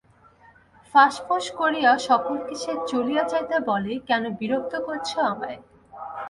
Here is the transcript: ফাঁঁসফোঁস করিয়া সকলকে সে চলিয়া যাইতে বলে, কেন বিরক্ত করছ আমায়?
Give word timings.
ফাঁঁসফোঁস 0.95 1.45
করিয়া 1.59 1.91
সকলকে 2.07 2.53
সে 2.55 2.73
চলিয়া 2.87 3.23
যাইতে 3.23 3.55
বলে, 3.69 3.93
কেন 4.07 4.23
বিরক্ত 4.39 4.73
করছ 4.87 5.09
আমায়? 5.31 5.59